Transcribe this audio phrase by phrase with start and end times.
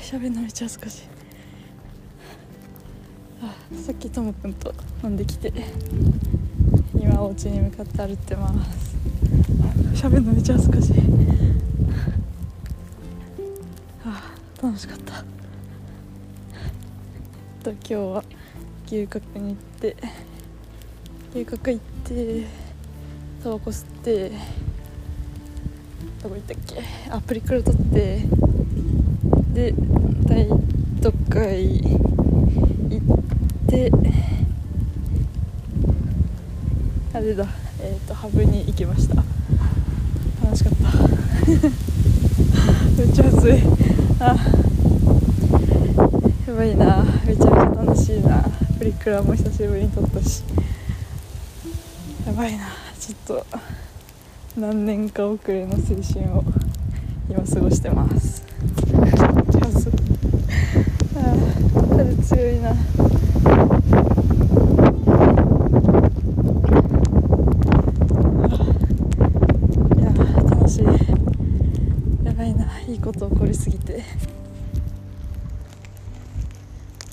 [0.00, 1.02] 喋るのめっちゃ恥ずかし
[3.42, 5.52] あさっきともくんと飲んできて。
[6.98, 8.96] 今お家に向かって歩いてます。
[9.94, 10.92] 喋るのめっちゃ恥ずかし
[14.04, 15.24] あ楽しかった。
[17.62, 18.24] と今日は
[18.86, 19.96] 牛角に行って
[21.34, 22.46] 牛角行って
[23.42, 24.32] タバコ吸って
[26.22, 26.82] どこ行ったっけ？
[27.10, 28.24] あプリクラ撮って。
[29.52, 29.72] で
[30.24, 30.48] 大
[31.00, 33.06] 都会行っ
[33.68, 33.90] て。
[37.14, 37.46] あれだ
[37.80, 39.16] えっ、ー、とハブに行きました。
[40.44, 40.92] 楽しかった。
[43.02, 43.62] めっちゃ暑い。
[44.20, 44.36] あ
[46.46, 47.04] やばいな。
[47.24, 48.42] めちゃめちゃ楽しいな。
[48.78, 50.42] プリクラも久しぶりに撮ったし。
[52.26, 52.66] やばいな。
[53.00, 53.46] ちょっと。
[54.58, 55.94] 何年か遅れの青春
[56.34, 56.42] を
[57.28, 58.42] 今過ごしてます。
[61.14, 61.20] あ
[61.90, 62.70] 風強いな。
[62.70, 62.72] い
[70.00, 70.08] や
[70.50, 70.84] 楽しい。
[72.24, 72.80] やばいな。
[72.88, 74.02] いいこと起こりすぎて。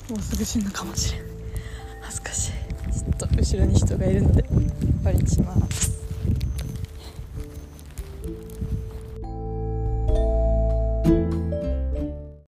[0.08, 1.28] もうすぐ死ぬかもしれない
[2.00, 2.52] 恥ずかしい。
[2.90, 4.50] ちょっと後ろに人がいるので終
[5.04, 6.03] わりにします